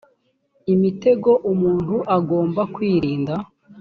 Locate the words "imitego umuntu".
0.73-1.95